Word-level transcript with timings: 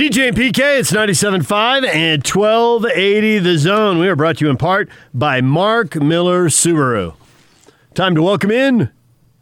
DJ 0.00 0.28
and 0.28 0.36
PK, 0.38 0.78
it's 0.78 0.92
97.5 0.92 1.86
and 1.86 2.26
1280 2.26 3.38
The 3.40 3.58
Zone. 3.58 3.98
We 3.98 4.08
are 4.08 4.16
brought 4.16 4.38
to 4.38 4.46
you 4.46 4.50
in 4.50 4.56
part 4.56 4.88
by 5.12 5.42
Mark 5.42 5.94
Miller 5.94 6.46
Subaru. 6.46 7.12
Time 7.92 8.14
to 8.14 8.22
welcome 8.22 8.50
in 8.50 8.88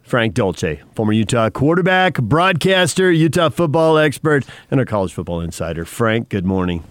Frank 0.03 0.35
Dolce, 0.35 0.83
former 0.97 1.13
Utah 1.13 1.49
quarterback, 1.49 2.15
broadcaster, 2.15 3.13
Utah 3.13 3.51
football 3.51 3.99
expert, 3.99 4.45
and 4.69 4.81
a 4.81 4.85
college 4.85 5.13
football 5.13 5.41
insider. 5.41 5.85
Frank, 5.85 6.29
good 6.29 6.45
morning. 6.45 6.83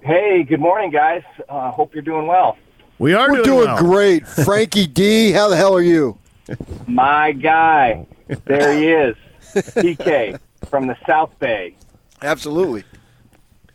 Hey, 0.00 0.42
good 0.42 0.58
morning, 0.58 0.90
guys. 0.90 1.22
Uh, 1.48 1.70
hope 1.70 1.94
you're 1.94 2.02
doing 2.02 2.26
well. 2.26 2.58
We 2.98 3.14
are 3.14 3.30
We're 3.30 3.44
doing, 3.44 3.58
doing 3.58 3.66
well. 3.66 3.78
great. 3.78 4.26
Frankie 4.44 4.88
D, 4.88 5.30
how 5.30 5.46
the 5.48 5.56
hell 5.56 5.76
are 5.76 5.80
you? 5.80 6.18
My 6.88 7.30
guy, 7.30 8.08
there 8.46 8.76
he 8.76 8.88
is, 8.88 9.14
PK 9.54 10.40
from 10.68 10.88
the 10.88 10.96
South 11.06 11.38
Bay. 11.38 11.76
Absolutely. 12.22 12.84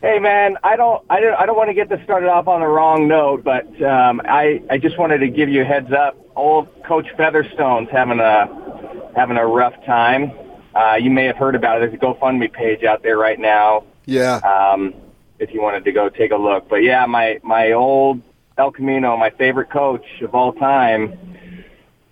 Hey, 0.00 0.18
man, 0.20 0.56
I 0.62 0.76
don't, 0.76 1.04
I 1.10 1.20
don't, 1.20 1.34
I 1.34 1.46
don't 1.46 1.56
want 1.56 1.70
to 1.70 1.74
get 1.74 1.88
this 1.88 2.00
started 2.04 2.28
off 2.28 2.46
on 2.46 2.60
the 2.60 2.66
wrong 2.66 3.08
note, 3.08 3.42
but 3.42 3.66
um, 3.82 4.20
I, 4.24 4.62
I 4.70 4.78
just 4.78 4.96
wanted 4.96 5.18
to 5.18 5.28
give 5.28 5.48
you 5.48 5.62
a 5.62 5.64
heads 5.64 5.92
up. 5.92 6.16
Old 6.36 6.68
Coach 6.84 7.08
Featherstone's 7.16 7.88
having 7.90 8.20
a, 8.20 9.10
having 9.16 9.36
a 9.36 9.46
rough 9.46 9.74
time. 9.84 10.32
Uh, 10.74 10.94
you 10.94 11.10
may 11.10 11.24
have 11.24 11.36
heard 11.36 11.56
about 11.56 11.76
it. 11.82 11.90
There's 11.90 11.94
a 11.94 12.04
GoFundMe 12.04 12.52
page 12.52 12.84
out 12.84 13.02
there 13.02 13.18
right 13.18 13.38
now. 13.38 13.84
Yeah. 14.06 14.36
um, 14.36 14.94
if 15.38 15.52
you 15.52 15.62
wanted 15.62 15.84
to 15.84 15.92
go 15.92 16.08
take 16.08 16.32
a 16.32 16.36
look. 16.36 16.68
But 16.68 16.82
yeah, 16.82 17.06
my 17.06 17.40
my 17.42 17.72
old 17.72 18.22
El 18.56 18.70
Camino, 18.70 19.16
my 19.16 19.30
favorite 19.30 19.70
coach 19.70 20.04
of 20.22 20.34
all 20.34 20.52
time, 20.52 21.18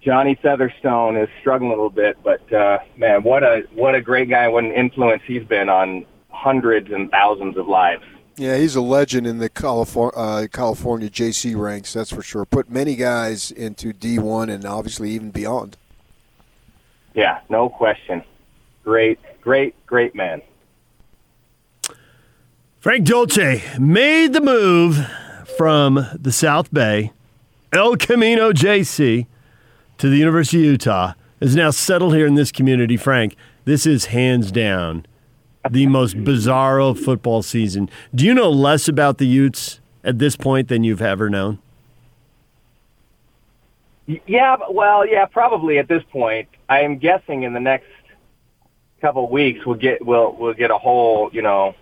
Johnny 0.01 0.39
Featherstone, 0.41 1.17
is 1.17 1.29
struggling 1.41 1.71
a 1.71 1.75
little 1.75 1.91
bit. 1.91 2.19
But 2.23 2.53
uh, 2.53 2.79
man, 2.97 3.23
what 3.23 3.43
a 3.43 3.65
what 3.75 3.95
a 3.95 4.01
great 4.01 4.29
guy! 4.29 4.49
What 4.49 4.65
an 4.65 4.73
influence 4.73 5.23
he's 5.27 5.45
been 5.45 5.69
on 5.69 6.07
hundreds 6.37 6.91
and 6.91 7.11
thousands 7.11 7.57
of 7.57 7.67
lives. 7.67 8.05
Yeah, 8.37 8.59
he's 8.59 8.77
a 8.77 8.83
legend 8.83 9.27
in 9.27 9.39
the 9.39 9.49
California, 9.49 10.19
uh, 10.19 10.47
California 10.53 11.09
JC 11.09 11.57
ranks, 11.57 11.95
that's 11.95 12.13
for 12.13 12.23
sure. 12.23 12.45
Put 12.45 12.71
many 12.71 12.95
guys 12.95 13.51
into 13.51 13.95
D1 13.95 14.53
and 14.53 14.67
obviously 14.67 15.11
even 15.13 15.31
beyond. 15.31 15.79
Yeah, 17.15 17.41
no 17.49 17.71
question. 17.71 18.23
Great, 18.85 19.19
great, 19.41 19.75
great 19.87 20.15
man. 20.15 20.43
Frank 22.79 23.07
Dolce 23.07 23.63
made 23.81 24.35
the 24.35 24.41
move 24.41 24.99
from 25.57 26.07
the 26.15 26.31
South 26.31 26.73
Bay, 26.73 27.13
El 27.73 27.97
Camino 27.97 28.53
JC, 28.53 29.27
to 29.97 30.11
the 30.11 30.19
University 30.19 30.59
of 30.59 30.73
Utah, 30.73 31.15
is 31.41 31.57
now 31.57 31.71
settled 31.71 32.15
here 32.15 32.27
in 32.27 32.35
this 32.35 32.53
community. 32.53 32.99
Frank, 32.99 33.35
this 33.65 33.87
is 33.87 34.07
hands 34.07 34.53
down 34.53 35.07
the 35.71 35.87
most 35.87 36.17
bizarro 36.17 36.99
football 36.99 37.43
season. 37.43 37.89
Do 38.15 38.25
you 38.25 38.35
know 38.35 38.51
less 38.51 38.89
about 38.89 39.19
the 39.19 39.27
Utes 39.27 39.81
at 40.05 40.19
this 40.19 40.37
point 40.37 40.69
than 40.69 40.85
you've 40.85 41.03
ever 41.03 41.29
known? 41.29 41.59
Yeah, 44.27 44.57
well, 44.71 45.07
yeah, 45.07 45.25
probably 45.27 45.79
at 45.79 45.89
this 45.89 46.03
point. 46.13 46.49
I 46.69 46.83
am 46.83 46.99
guessing 46.99 47.43
in 47.43 47.53
the 47.53 47.61
next 47.61 47.87
couple 49.01 49.29
weeks 49.29 49.67
we'll 49.67 49.77
get 49.77 50.05
we'll 50.05 50.35
we'll 50.39 50.55
get 50.55 50.71
a 50.71 50.79
whole, 50.79 51.29
you 51.33 51.43
know, 51.43 51.75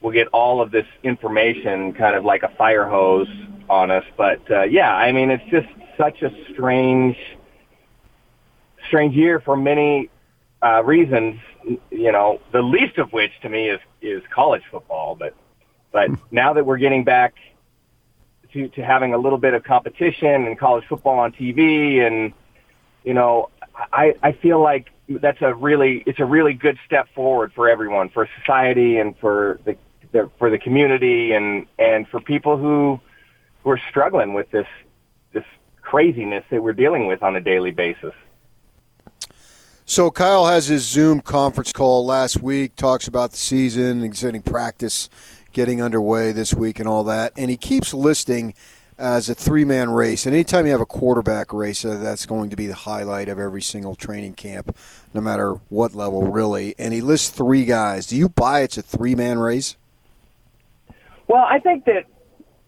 we'll 0.00 0.12
get 0.12 0.26
all 0.28 0.60
of 0.60 0.70
this 0.70 0.86
information 1.02 1.92
kind 1.92 2.16
of 2.16 2.24
like 2.24 2.42
a 2.42 2.48
fire 2.56 2.84
hose 2.84 3.28
on 3.70 3.90
us. 3.90 4.04
But 4.16 4.50
uh, 4.50 4.62
yeah, 4.62 4.94
I 4.94 5.12
mean, 5.12 5.30
it's 5.30 5.48
just 5.50 5.68
such 5.96 6.22
a 6.22 6.30
strange, 6.52 7.16
strange 8.88 9.14
year 9.14 9.40
for 9.40 9.56
many 9.56 10.10
uh, 10.62 10.82
reasons. 10.84 11.40
You 11.64 12.12
know, 12.12 12.40
the 12.52 12.62
least 12.62 12.98
of 12.98 13.12
which 13.12 13.32
to 13.42 13.48
me 13.48 13.68
is 13.68 13.80
is 14.00 14.22
college 14.34 14.62
football. 14.70 15.14
But 15.14 15.34
but 15.92 16.08
hmm. 16.08 16.14
now 16.30 16.52
that 16.54 16.64
we're 16.64 16.78
getting 16.78 17.04
back 17.04 17.34
to, 18.52 18.68
to 18.68 18.84
having 18.84 19.14
a 19.14 19.18
little 19.18 19.38
bit 19.38 19.54
of 19.54 19.64
competition 19.64 20.46
and 20.46 20.58
college 20.58 20.84
football 20.88 21.18
on 21.18 21.32
TV 21.32 22.06
and 22.06 22.32
you 23.04 23.14
know 23.14 23.48
I, 23.92 24.14
I 24.22 24.32
feel 24.32 24.60
like 24.60 24.88
that's 25.08 25.40
a 25.40 25.54
really 25.54 26.02
it's 26.06 26.20
a 26.20 26.24
really 26.24 26.54
good 26.54 26.78
step 26.86 27.08
forward 27.14 27.52
for 27.54 27.68
everyone 27.68 28.08
for 28.10 28.28
society 28.40 28.98
and 28.98 29.16
for 29.18 29.60
the, 29.64 29.76
the 30.12 30.30
for 30.38 30.50
the 30.50 30.58
community 30.58 31.32
and 31.32 31.66
and 31.78 32.06
for 32.08 32.20
people 32.20 32.56
who 32.56 33.00
who 33.62 33.70
are 33.70 33.80
struggling 33.90 34.34
with 34.34 34.50
this 34.50 34.66
this 35.32 35.44
craziness 35.80 36.44
that 36.50 36.62
we're 36.62 36.72
dealing 36.72 37.06
with 37.06 37.22
on 37.22 37.36
a 37.36 37.40
daily 37.40 37.70
basis. 37.70 38.14
So 39.84 40.10
Kyle 40.10 40.46
has 40.46 40.68
his 40.68 40.86
Zoom 40.86 41.20
conference 41.20 41.72
call 41.72 42.06
last 42.06 42.42
week, 42.42 42.76
talks 42.76 43.08
about 43.08 43.32
the 43.32 43.36
season, 43.36 44.02
exciting 44.04 44.42
practice 44.42 45.10
getting 45.52 45.82
underway 45.82 46.32
this 46.32 46.54
week 46.54 46.78
and 46.78 46.88
all 46.88 47.04
that. 47.04 47.32
And 47.36 47.50
he 47.50 47.56
keeps 47.56 47.92
listing 47.92 48.54
as 48.98 49.28
a 49.28 49.34
three 49.34 49.64
man 49.64 49.90
race. 49.90 50.24
And 50.24 50.34
anytime 50.34 50.66
you 50.66 50.72
have 50.72 50.80
a 50.80 50.86
quarterback 50.86 51.52
race, 51.52 51.84
uh, 51.84 51.98
that's 51.98 52.26
going 52.26 52.50
to 52.50 52.56
be 52.56 52.66
the 52.66 52.74
highlight 52.74 53.28
of 53.28 53.38
every 53.38 53.62
single 53.62 53.94
training 53.94 54.34
camp, 54.34 54.76
no 55.12 55.20
matter 55.20 55.54
what 55.68 55.94
level, 55.94 56.30
really. 56.30 56.74
And 56.78 56.94
he 56.94 57.00
lists 57.00 57.28
three 57.28 57.64
guys. 57.64 58.06
Do 58.06 58.16
you 58.16 58.28
buy 58.28 58.60
it's 58.60 58.78
a 58.78 58.82
three 58.82 59.14
man 59.14 59.38
race? 59.38 59.76
Well, 61.26 61.44
I 61.48 61.58
think 61.58 61.84
that 61.86 62.06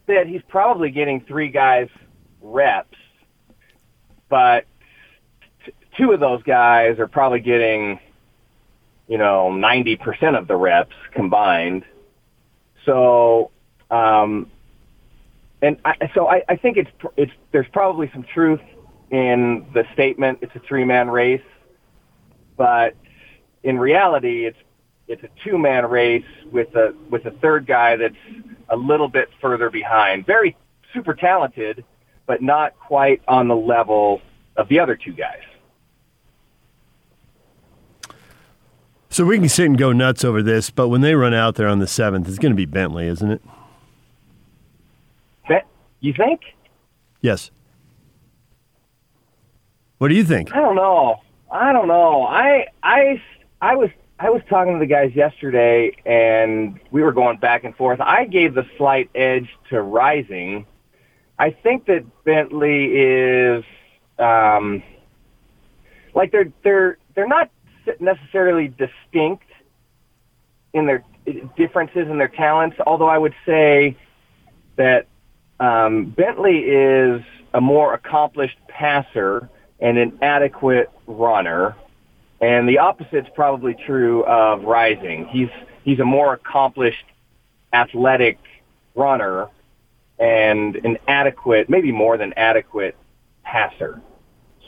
that 0.06 0.26
he's 0.26 0.42
probably 0.48 0.90
getting 0.90 1.20
three 1.22 1.48
guys 1.48 1.88
reps, 2.42 2.98
but 4.28 4.66
two 5.96 6.12
of 6.12 6.20
those 6.20 6.42
guys 6.42 6.98
are 6.98 7.08
probably 7.08 7.40
getting, 7.40 7.98
you 9.08 9.18
know, 9.18 9.52
ninety 9.52 9.96
percent 9.96 10.36
of 10.36 10.48
the 10.48 10.56
reps 10.56 10.94
combined. 11.12 11.84
So, 12.84 13.50
um, 13.90 14.50
and 15.62 15.78
I, 15.84 16.10
so 16.14 16.28
I, 16.28 16.42
I 16.48 16.56
think 16.56 16.76
it's 16.76 16.90
it's 17.16 17.32
there's 17.52 17.68
probably 17.72 18.10
some 18.12 18.24
truth 18.34 18.60
in 19.10 19.66
the 19.72 19.84
statement. 19.92 20.38
It's 20.42 20.54
a 20.54 20.60
three 20.60 20.84
man 20.84 21.08
race, 21.08 21.40
but 22.56 22.94
in 23.62 23.78
reality, 23.78 24.46
it's 24.46 24.58
it's 25.08 25.22
a 25.22 25.28
two 25.44 25.58
man 25.58 25.86
race 25.86 26.24
with 26.50 26.74
a 26.74 26.94
with 27.10 27.24
a 27.26 27.30
third 27.32 27.66
guy 27.66 27.96
that's 27.96 28.14
a 28.68 28.76
little 28.76 29.08
bit 29.08 29.28
further 29.40 29.70
behind. 29.70 30.26
Very 30.26 30.56
super 30.92 31.14
talented, 31.14 31.84
but 32.26 32.42
not 32.42 32.78
quite 32.78 33.22
on 33.28 33.48
the 33.48 33.56
level 33.56 34.22
of 34.56 34.68
the 34.68 34.78
other 34.78 34.96
two 34.96 35.12
guys. 35.12 35.42
So 39.14 39.24
we 39.24 39.38
can 39.38 39.48
sit 39.48 39.66
and 39.66 39.78
go 39.78 39.92
nuts 39.92 40.24
over 40.24 40.42
this, 40.42 40.70
but 40.70 40.88
when 40.88 41.00
they 41.00 41.14
run 41.14 41.32
out 41.32 41.54
there 41.54 41.68
on 41.68 41.78
the 41.78 41.86
7th, 41.86 42.26
it's 42.26 42.40
going 42.40 42.50
to 42.50 42.56
be 42.56 42.64
Bentley, 42.64 43.06
isn't 43.06 43.30
it? 43.30 43.40
That, 45.48 45.68
you 46.00 46.12
think? 46.12 46.40
Yes. 47.20 47.52
What 49.98 50.08
do 50.08 50.16
you 50.16 50.24
think? 50.24 50.52
I 50.52 50.56
don't 50.56 50.74
know. 50.74 51.20
I 51.48 51.72
don't 51.72 51.86
know. 51.86 52.24
I 52.24 52.66
I 52.82 53.22
I 53.60 53.76
was 53.76 53.90
I 54.18 54.30
was 54.30 54.42
talking 54.50 54.72
to 54.72 54.78
the 54.80 54.86
guys 54.86 55.14
yesterday, 55.14 55.92
and 56.04 56.80
we 56.90 57.04
were 57.04 57.12
going 57.12 57.38
back 57.38 57.62
and 57.62 57.76
forth. 57.76 58.00
I 58.00 58.24
gave 58.24 58.54
the 58.54 58.66
slight 58.76 59.10
edge 59.14 59.48
to 59.70 59.80
Rising. 59.80 60.66
I 61.38 61.50
think 61.50 61.86
that 61.86 62.04
Bentley 62.24 62.86
is 62.86 63.62
um, 64.18 64.82
like 66.16 66.32
they're 66.32 66.52
they're 66.64 66.98
they're 67.14 67.28
not 67.28 67.48
necessarily 68.00 68.68
distinct 68.68 69.44
in 70.72 70.86
their 70.86 71.04
differences 71.56 72.08
in 72.08 72.18
their 72.18 72.28
talents. 72.28 72.76
Although 72.86 73.08
I 73.08 73.18
would 73.18 73.34
say 73.46 73.96
that 74.76 75.06
um, 75.60 76.06
Bentley 76.06 76.58
is 76.58 77.22
a 77.52 77.60
more 77.60 77.94
accomplished 77.94 78.58
passer 78.68 79.48
and 79.80 79.98
an 79.98 80.18
adequate 80.20 80.90
runner, 81.06 81.76
and 82.40 82.68
the 82.68 82.78
opposite's 82.78 83.28
probably 83.34 83.74
true 83.74 84.24
of 84.24 84.64
Rising. 84.64 85.26
He's 85.26 85.50
he's 85.84 86.00
a 86.00 86.04
more 86.04 86.32
accomplished, 86.34 87.04
athletic 87.72 88.38
runner 88.94 89.48
and 90.18 90.76
an 90.76 90.98
adequate, 91.08 91.68
maybe 91.68 91.90
more 91.92 92.16
than 92.16 92.32
adequate 92.34 92.96
passer. 93.42 94.00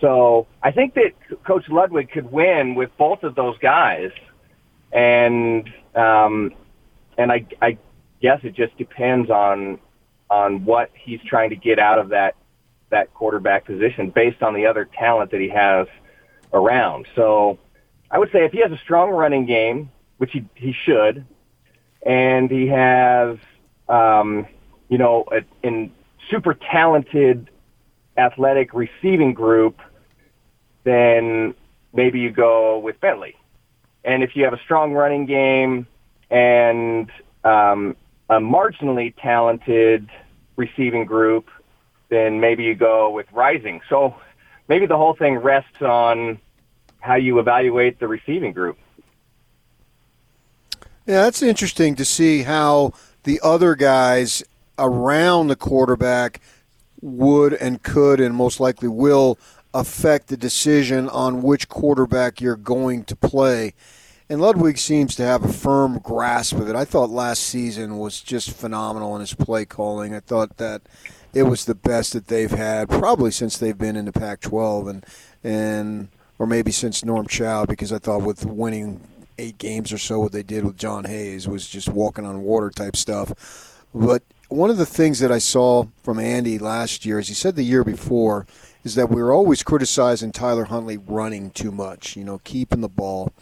So 0.00 0.46
I 0.62 0.72
think 0.72 0.94
that 0.94 1.12
Coach 1.44 1.68
Ludwig 1.68 2.10
could 2.10 2.30
win 2.30 2.74
with 2.74 2.90
both 2.98 3.22
of 3.22 3.34
those 3.34 3.56
guys, 3.58 4.10
and 4.92 5.68
um, 5.94 6.52
and 7.16 7.32
I, 7.32 7.46
I 7.62 7.78
guess 8.20 8.40
it 8.42 8.54
just 8.54 8.76
depends 8.76 9.30
on 9.30 9.78
on 10.28 10.64
what 10.64 10.90
he's 10.94 11.20
trying 11.22 11.50
to 11.50 11.56
get 11.56 11.78
out 11.78 11.98
of 11.98 12.10
that 12.10 12.34
that 12.90 13.12
quarterback 13.14 13.64
position 13.64 14.10
based 14.10 14.42
on 14.42 14.54
the 14.54 14.66
other 14.66 14.84
talent 14.84 15.30
that 15.30 15.40
he 15.40 15.48
has 15.48 15.86
around. 16.52 17.06
So 17.14 17.58
I 18.10 18.18
would 18.18 18.30
say 18.32 18.44
if 18.44 18.52
he 18.52 18.60
has 18.60 18.70
a 18.70 18.78
strong 18.78 19.10
running 19.10 19.46
game, 19.46 19.90
which 20.18 20.32
he 20.32 20.44
he 20.54 20.72
should, 20.72 21.24
and 22.04 22.50
he 22.50 22.66
has 22.68 23.38
um, 23.88 24.46
you 24.88 24.98
know 24.98 25.24
a, 25.32 25.40
in 25.66 25.92
super 26.30 26.54
talented 26.54 27.50
athletic 28.16 28.72
receiving 28.74 29.34
group, 29.34 29.80
then 30.84 31.54
maybe 31.92 32.20
you 32.20 32.30
go 32.30 32.78
with 32.78 33.00
Bentley. 33.00 33.36
And 34.04 34.22
if 34.22 34.36
you 34.36 34.44
have 34.44 34.52
a 34.52 34.60
strong 34.60 34.92
running 34.92 35.26
game 35.26 35.86
and 36.30 37.10
um, 37.44 37.96
a 38.28 38.38
marginally 38.38 39.14
talented 39.20 40.08
receiving 40.56 41.04
group, 41.04 41.50
then 42.08 42.40
maybe 42.40 42.64
you 42.64 42.74
go 42.74 43.10
with 43.10 43.26
Rising. 43.32 43.80
So 43.88 44.14
maybe 44.68 44.86
the 44.86 44.96
whole 44.96 45.14
thing 45.14 45.36
rests 45.38 45.82
on 45.82 46.38
how 47.00 47.16
you 47.16 47.38
evaluate 47.38 47.98
the 47.98 48.08
receiving 48.08 48.52
group. 48.52 48.78
Yeah, 51.06 51.22
that's 51.22 51.42
interesting 51.42 51.94
to 51.96 52.04
see 52.04 52.42
how 52.42 52.92
the 53.22 53.40
other 53.42 53.76
guys 53.76 54.42
around 54.78 55.48
the 55.48 55.56
quarterback 55.56 56.40
would 57.06 57.54
and 57.54 57.82
could 57.82 58.20
and 58.20 58.34
most 58.34 58.60
likely 58.60 58.88
will 58.88 59.38
affect 59.72 60.28
the 60.28 60.36
decision 60.36 61.08
on 61.08 61.42
which 61.42 61.68
quarterback 61.68 62.40
you're 62.40 62.56
going 62.56 63.04
to 63.04 63.14
play. 63.14 63.74
And 64.28 64.40
Ludwig 64.40 64.76
seems 64.76 65.14
to 65.16 65.22
have 65.22 65.44
a 65.44 65.52
firm 65.52 66.00
grasp 66.00 66.56
of 66.56 66.68
it. 66.68 66.74
I 66.74 66.84
thought 66.84 67.10
last 67.10 67.42
season 67.42 67.98
was 67.98 68.20
just 68.20 68.50
phenomenal 68.50 69.14
in 69.14 69.20
his 69.20 69.34
play 69.34 69.64
calling. 69.64 70.14
I 70.14 70.20
thought 70.20 70.56
that 70.56 70.82
it 71.32 71.44
was 71.44 71.64
the 71.64 71.74
best 71.76 72.12
that 72.14 72.26
they've 72.26 72.50
had 72.50 72.88
probably 72.88 73.30
since 73.30 73.56
they've 73.56 73.78
been 73.78 73.94
in 73.94 74.06
the 74.06 74.12
Pac-12 74.12 74.90
and 74.90 75.06
and 75.44 76.08
or 76.38 76.46
maybe 76.46 76.72
since 76.72 77.04
Norm 77.04 77.26
Chow 77.26 77.66
because 77.66 77.92
I 77.92 77.98
thought 77.98 78.22
with 78.22 78.44
winning 78.44 79.00
eight 79.38 79.58
games 79.58 79.92
or 79.92 79.98
so 79.98 80.18
what 80.18 80.32
they 80.32 80.42
did 80.42 80.64
with 80.64 80.76
Jon 80.76 81.04
Hays 81.04 81.46
was 81.46 81.68
just 81.68 81.88
walking 81.88 82.26
on 82.26 82.42
water 82.42 82.70
type 82.70 82.96
stuff. 82.96 83.76
But 83.94 84.22
one 84.48 84.70
of 84.70 84.76
the 84.76 84.86
things 84.86 85.18
that 85.20 85.32
I 85.32 85.38
saw 85.38 85.86
from 86.02 86.18
Andy 86.18 86.58
last 86.58 87.04
year, 87.04 87.18
as 87.18 87.28
he 87.28 87.34
said 87.34 87.56
the 87.56 87.64
year 87.64 87.82
before, 87.82 88.46
is 88.84 88.94
that 88.94 89.10
we 89.10 89.20
were 89.20 89.32
always 89.32 89.62
criticizing 89.62 90.30
Tyler 90.30 90.64
Huntley 90.64 90.96
running 90.96 91.50
too 91.50 91.72
much, 91.72 92.16
you 92.16 92.24
know, 92.24 92.40
keeping 92.44 92.80
the 92.80 92.88
ball. 92.88 93.32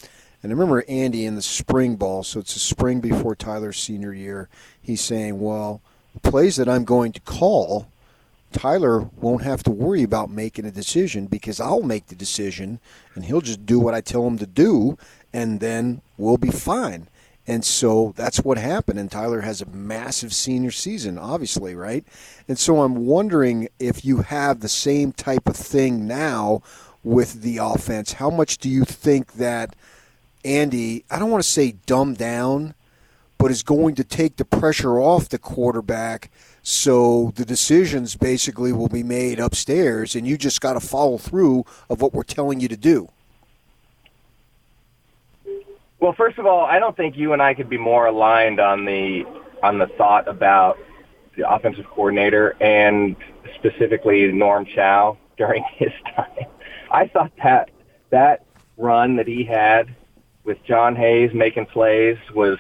And 0.43 0.51
I 0.51 0.55
remember 0.55 0.85
Andy 0.89 1.27
in 1.27 1.35
the 1.35 1.43
spring 1.43 1.97
ball, 1.97 2.23
so 2.23 2.41
it's 2.41 2.57
a 2.57 2.61
spring 2.61 3.01
before 3.01 3.35
Tyler's 3.35 3.79
senior 3.79 4.15
year, 4.15 4.49
he's 4.81 5.03
saying, 5.03 5.41
well, 5.41 5.83
plays 6.23 6.57
that 6.57 6.69
I'm 6.69 6.85
going 6.85 7.13
to 7.13 7.21
call, 7.21 7.89
Tyler 8.53 9.11
won't 9.17 9.43
have 9.43 9.63
to 9.65 9.71
worry 9.71 10.03
about 10.03 10.31
making 10.31 10.65
a 10.65 10.71
decision 10.71 11.27
because 11.27 11.61
I'll 11.61 11.83
make 11.83 12.07
the 12.07 12.15
decision 12.15 12.79
and 13.15 13.25
he'll 13.25 13.41
just 13.41 13.67
do 13.67 13.81
what 13.81 13.95
I 13.95 14.01
tell 14.01 14.27
him 14.27 14.39
to 14.39 14.47
do 14.47 14.97
and 15.33 15.61
then 15.61 16.01
we'll 16.17 16.39
be 16.39 16.51
fine. 16.51 17.09
And 17.47 17.65
so 17.65 18.15
that's 18.17 18.41
what 18.41 18.57
happened. 18.57 18.99
And 18.99 19.11
Tyler 19.11 19.43
has 19.43 19.61
a 19.61 19.67
massive 19.67 20.33
senior 20.33 20.71
season, 20.71 21.19
obviously, 21.19 21.75
right? 21.75 22.05
And 22.49 22.59
so 22.59 22.83
I'm 22.83 23.07
wondering 23.07 23.69
if 23.79 24.05
you 24.05 24.23
have 24.23 24.61
the 24.61 24.69
same 24.69 25.13
type 25.13 25.49
of 25.49 25.57
thing 25.57 26.07
now 26.07 26.63
with 27.03 27.43
the 27.43 27.59
offense. 27.59 28.15
How 28.15 28.31
much 28.31 28.59
do 28.59 28.71
you 28.71 28.85
think 28.85 29.35
that 29.35 29.77
Andy, 30.45 31.05
I 31.11 31.19
don't 31.19 31.31
want 31.31 31.43
to 31.43 31.49
say 31.49 31.77
dumb 31.87 32.15
down, 32.15 32.75
but 33.37 33.51
is 33.51 33.63
going 33.63 33.95
to 33.97 34.05
take 34.05 34.37
the 34.37 34.45
pressure 34.45 34.99
off 34.99 35.29
the 35.29 35.39
quarterback 35.39 36.31
so 36.63 37.33
the 37.35 37.45
decisions 37.45 38.17
basically 38.17 38.73
will 38.73 38.89
be 38.89 39.03
made 39.03 39.39
upstairs 39.39 40.15
and 40.15 40.27
you 40.27 40.39
just 40.39 40.63
got 40.63 40.75
to 40.75 40.81
follow 40.81 41.19
through 41.19 41.67
of 41.91 42.01
what 42.01 42.15
we're 42.15 42.23
telling 42.23 42.61
you 42.61 42.69
to 42.69 42.77
do? 42.77 43.11
Well, 46.05 46.13
first 46.13 46.37
of 46.37 46.45
all, 46.45 46.67
I 46.67 46.79
don't 46.81 46.95
think 46.95 47.17
you 47.17 47.33
and 47.33 47.41
I 47.41 47.55
could 47.55 47.71
be 47.71 47.79
more 47.79 48.05
aligned 48.05 48.61
on 48.61 48.85
the 48.85 49.25
on 49.63 49.79
the 49.79 49.87
thought 49.97 50.29
about 50.29 50.77
the 51.35 51.51
offensive 51.51 51.87
coordinator 51.87 52.51
and 52.61 53.17
specifically 53.55 54.31
Norm 54.31 54.67
Chow 54.67 55.17
during 55.39 55.65
his 55.77 55.93
time. 56.15 56.45
I 56.91 57.09
thought 57.09 57.33
that 57.43 57.71
that 58.11 58.45
run 58.77 59.17
that 59.17 59.27
he 59.27 59.45
had 59.45 59.97
with 60.45 60.63
Jon 60.69 60.95
Hays 60.95 61.31
making 61.33 61.65
plays 61.73 62.19
was 62.35 62.59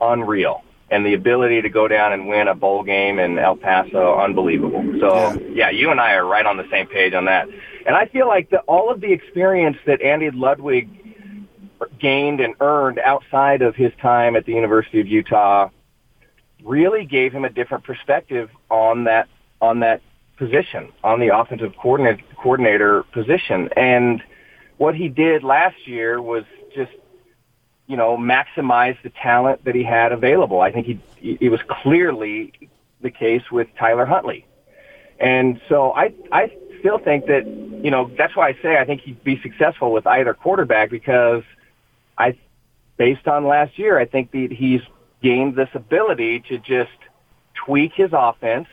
unreal. 0.00 0.62
And 0.92 1.04
the 1.04 1.14
ability 1.14 1.62
to 1.62 1.68
go 1.70 1.88
down 1.88 2.12
and 2.12 2.28
win 2.28 2.46
a 2.46 2.54
bowl 2.54 2.84
game 2.84 3.18
in 3.18 3.36
El 3.36 3.56
Paso, 3.56 4.16
unbelievable. 4.16 4.84
So, 5.00 5.40
yeah, 5.52 5.70
you 5.70 5.90
and 5.90 6.00
I 6.00 6.14
are 6.14 6.24
right 6.24 6.46
on 6.46 6.56
the 6.56 6.68
same 6.70 6.86
page 6.86 7.14
on 7.14 7.24
that. 7.24 7.48
And 7.86 7.96
I 7.96 8.06
feel 8.06 8.28
like 8.28 8.50
the, 8.50 8.58
all 8.60 8.90
of 8.90 9.00
the 9.00 9.12
experience 9.12 9.76
that 9.86 10.02
Andy 10.02 10.30
Ludwig 10.30 10.99
gained 11.98 12.40
and 12.40 12.54
earned 12.60 12.98
outside 12.98 13.62
of 13.62 13.74
his 13.74 13.92
time 14.00 14.36
at 14.36 14.44
the 14.46 14.52
University 14.52 15.00
of 15.00 15.06
Utah 15.06 15.70
really 16.64 17.06
gave 17.06 17.32
him 17.32 17.44
a 17.44 17.50
different 17.50 17.84
perspective 17.84 18.50
on 18.70 19.04
that 19.04 19.28
on 19.60 19.80
that 19.80 20.02
position, 20.36 20.90
on 21.04 21.20
the 21.20 21.36
offensive 21.36 21.74
coordinator, 21.76 22.22
coordinator 22.36 23.02
position. 23.12 23.68
And 23.76 24.22
what 24.78 24.94
he 24.94 25.08
did 25.08 25.44
last 25.44 25.86
year 25.86 26.20
was 26.20 26.44
just 26.74 26.92
you 27.90 27.96
know, 27.96 28.16
maximize 28.16 28.96
the 29.02 29.10
talent 29.10 29.64
that 29.64 29.74
he 29.74 29.82
had 29.82 30.12
available. 30.12 30.60
I 30.60 30.70
think 30.70 30.86
he, 30.86 31.00
it 31.40 31.50
was 31.50 31.58
clearly 31.68 32.52
the 33.00 33.10
case 33.10 33.42
with 33.50 33.66
Tyler 33.76 34.06
Huntley. 34.06 34.46
And 35.18 35.60
so 35.68 35.90
I, 35.90 36.14
I 36.30 36.52
still 36.78 36.98
think 36.98 37.26
that, 37.26 37.48
you 37.48 37.90
know, 37.90 38.08
that's 38.16 38.36
why 38.36 38.50
I 38.50 38.58
say 38.62 38.78
I 38.78 38.84
think 38.84 39.00
he'd 39.00 39.24
be 39.24 39.40
successful 39.42 39.90
with 39.90 40.06
either 40.06 40.34
quarterback 40.34 40.88
because 40.88 41.42
I, 42.20 42.38
based 42.96 43.26
on 43.26 43.46
last 43.46 43.78
year, 43.78 43.98
I 43.98 44.04
think 44.04 44.30
that 44.32 44.52
he's 44.52 44.82
gained 45.22 45.56
this 45.56 45.68
ability 45.74 46.40
to 46.48 46.58
just 46.58 46.90
tweak 47.54 47.92
his 47.94 48.10
offense 48.12 48.68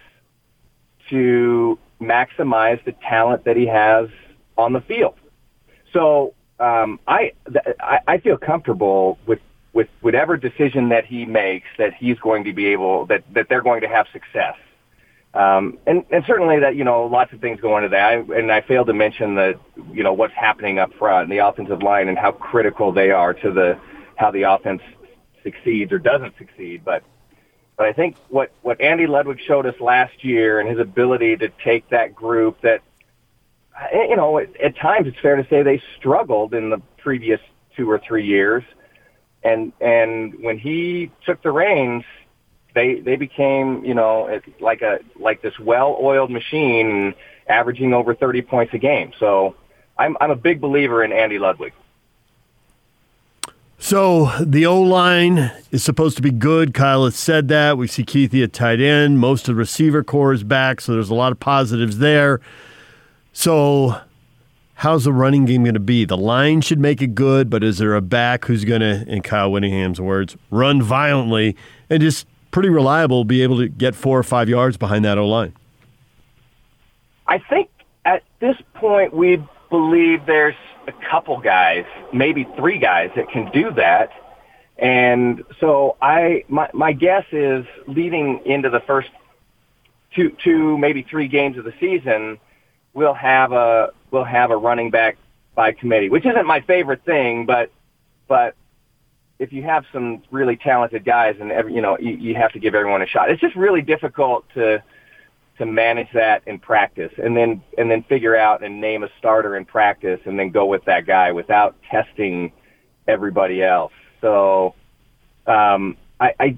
to 1.09 1.79
maximize 2.01 2.83
the 2.83 2.91
talent 2.91 3.45
that 3.45 3.55
he 3.55 3.65
has 3.67 4.09
on 4.57 4.73
the 4.73 4.81
field. 4.81 5.15
So 5.93 6.33
um, 6.59 6.99
I, 7.07 7.33
I 7.79 7.99
I 8.07 8.17
feel 8.17 8.37
comfortable 8.37 9.17
with 9.25 9.39
with 9.73 9.87
whatever 10.01 10.37
decision 10.37 10.89
that 10.89 11.05
he 11.05 11.25
makes 11.25 11.67
that 11.77 11.93
he's 11.93 12.19
going 12.19 12.43
to 12.45 12.53
be 12.53 12.67
able 12.67 13.05
that 13.05 13.23
that 13.33 13.47
they're 13.49 13.61
going 13.61 13.81
to 13.81 13.87
have 13.87 14.07
success. 14.11 14.55
Um, 15.33 15.77
and, 15.85 16.05
and 16.09 16.23
certainly 16.25 16.59
that, 16.59 16.75
you 16.75 16.83
know, 16.83 17.05
lots 17.05 17.31
of 17.33 17.41
things 17.41 17.59
go 17.61 17.77
into 17.77 17.89
that. 17.89 18.03
I, 18.03 18.13
and 18.15 18.51
I 18.51 18.61
failed 18.61 18.87
to 18.87 18.93
mention 18.93 19.35
that, 19.35 19.59
you 19.91 20.03
know, 20.03 20.13
what's 20.13 20.33
happening 20.33 20.79
up 20.79 20.93
front, 20.93 21.23
and 21.23 21.31
the 21.31 21.45
offensive 21.45 21.83
line 21.83 22.07
and 22.07 22.17
how 22.17 22.31
critical 22.31 22.91
they 22.91 23.11
are 23.11 23.33
to 23.33 23.51
the, 23.51 23.79
how 24.15 24.31
the 24.31 24.43
offense 24.43 24.81
succeeds 25.43 25.91
or 25.91 25.99
doesn't 25.99 26.37
succeed. 26.37 26.83
But, 26.83 27.03
but 27.77 27.85
I 27.85 27.93
think 27.93 28.15
what, 28.29 28.51
what 28.63 28.81
Andy 28.81 29.05
Ludwig 29.05 29.39
showed 29.45 29.65
us 29.67 29.79
last 29.79 30.23
year 30.23 30.59
and 30.59 30.67
his 30.67 30.79
ability 30.79 31.37
to 31.37 31.49
take 31.63 31.89
that 31.89 32.15
group 32.15 32.61
that 32.61 32.81
you 33.93 34.15
know, 34.15 34.39
at, 34.39 34.55
at 34.59 34.75
times 34.77 35.07
it's 35.07 35.19
fair 35.19 35.35
to 35.35 35.47
say 35.49 35.63
they 35.63 35.81
struggled 35.97 36.53
in 36.53 36.69
the 36.69 36.79
previous 36.97 37.39
two 37.75 37.89
or 37.89 37.99
three 37.99 38.25
years, 38.25 38.63
and 39.43 39.71
and 39.79 40.35
when 40.41 40.57
he 40.57 41.11
took 41.25 41.41
the 41.43 41.51
reins, 41.51 42.03
they 42.77 42.99
they 42.99 43.15
became 43.15 43.83
you 43.83 43.95
know 43.95 44.39
like 44.59 44.81
a 44.81 44.99
like 45.19 45.41
this 45.41 45.59
well-oiled 45.59 46.29
machine, 46.29 47.15
averaging 47.47 47.93
over 47.93 48.13
30 48.13 48.43
points 48.43 48.73
a 48.73 48.77
game. 48.77 49.11
So 49.19 49.55
I'm 49.97 50.15
I'm 50.21 50.31
a 50.31 50.35
big 50.35 50.61
believer 50.61 51.03
in 51.03 51.11
Andy 51.11 51.39
Ludwig. 51.39 51.73
So 53.79 54.31
the 54.39 54.65
O 54.65 54.81
line 54.81 55.51
is 55.71 55.83
supposed 55.83 56.15
to 56.17 56.23
be 56.23 56.31
good. 56.31 56.73
Kyle 56.73 57.05
has 57.05 57.15
said 57.15 57.47
that. 57.49 57.77
We 57.77 57.87
see 57.87 58.03
Kuithe 58.03 58.43
at 58.43 58.53
tight 58.53 58.81
end. 58.81 59.19
Most 59.19 59.47
of 59.47 59.55
the 59.55 59.59
receiver 59.59 60.03
corps 60.03 60.33
is 60.33 60.43
back, 60.43 60.81
so 60.81 60.93
there's 60.93 61.11
a 61.11 61.15
lot 61.15 61.31
of 61.31 61.39
positives 61.39 61.99
there. 61.99 62.41
So, 63.33 64.01
how's 64.73 65.03
the 65.03 65.13
running 65.13 65.45
game 65.45 65.63
going 65.63 65.75
to 65.75 65.79
be? 65.79 66.05
The 66.05 66.17
line 66.17 66.61
should 66.61 66.79
make 66.79 67.03
it 67.03 67.13
good, 67.13 67.51
but 67.51 67.63
is 67.63 67.77
there 67.77 67.93
a 67.93 68.01
back 68.01 68.45
who's 68.45 68.65
going 68.65 68.81
to, 68.81 69.05
in 69.07 69.21
Kyle 69.21 69.51
Whittingham's 69.51 70.01
words, 70.01 70.35
run 70.49 70.81
violently 70.81 71.55
and 71.87 72.01
just 72.01 72.25
pretty 72.57 72.69
reliable, 72.69 73.23
be 73.23 73.43
able 73.43 73.59
to 73.59 73.67
get 73.67 73.93
four 73.93 74.17
or 74.17 74.23
five 74.23 74.49
yards 74.49 74.77
behind 74.77 75.05
that 75.05 75.19
O 75.19 75.27
line? 75.27 75.53
I 77.27 77.37
think 77.37 77.69
at 78.03 78.23
this 78.39 78.55
point 78.73 79.13
we 79.13 79.45
believe 79.69 80.25
there's 80.25 80.55
a 80.87 80.91
couple 81.07 81.39
guys, 81.39 81.85
maybe 82.11 82.47
three 82.57 82.79
guys 82.79 83.11
that 83.15 83.29
can 83.29 83.51
do 83.51 83.69
that. 83.73 84.09
And 84.75 85.43
so 85.59 85.97
I, 86.01 86.45
my, 86.47 86.67
my 86.73 86.93
guess 86.93 87.25
is 87.31 87.63
leading 87.85 88.41
into 88.43 88.71
the 88.71 88.79
first 88.79 89.09
two, 90.15 90.35
two, 90.43 90.79
maybe 90.79 91.03
three 91.03 91.27
games 91.27 91.59
of 91.59 91.63
the 91.63 91.75
season, 91.79 92.39
we'll 92.95 93.13
have 93.13 93.51
a 93.51 93.91
we'll 94.09 94.23
have 94.23 94.49
a 94.49 94.57
running 94.57 94.89
back 94.89 95.19
by 95.53 95.73
committee, 95.73 96.09
which 96.09 96.25
isn't 96.25 96.47
my 96.47 96.61
favorite 96.61 97.05
thing, 97.05 97.45
but 97.45 97.69
but 98.27 98.55
if 99.39 99.53
you 99.53 99.63
have 99.63 99.85
some 99.93 100.23
really 100.31 100.55
talented 100.57 101.05
guys 101.05 101.35
and 101.39 101.51
every, 101.51 101.73
you 101.73 101.81
know 101.81 101.97
you, 101.99 102.11
you 102.11 102.35
have 102.35 102.51
to 102.53 102.59
give 102.59 102.75
everyone 102.75 103.01
a 103.01 103.07
shot. 103.07 103.29
It's 103.29 103.41
just 103.41 103.55
really 103.55 103.81
difficult 103.81 104.45
to 104.55 104.83
to 105.57 105.65
manage 105.65 106.07
that 106.13 106.43
in 106.47 106.59
practice 106.59 107.11
and 107.17 107.35
then 107.35 107.61
and 107.77 107.89
then 107.89 108.03
figure 108.03 108.35
out 108.35 108.63
and 108.63 108.79
name 108.79 109.03
a 109.03 109.09
starter 109.17 109.55
in 109.55 109.65
practice 109.65 110.19
and 110.25 110.37
then 110.37 110.49
go 110.51 110.65
with 110.65 110.85
that 110.85 111.05
guy 111.05 111.31
without 111.31 111.75
testing 111.89 112.51
everybody 113.07 113.63
else. 113.63 113.93
So 114.21 114.75
um, 115.45 115.97
I, 116.19 116.33
I 116.39 116.57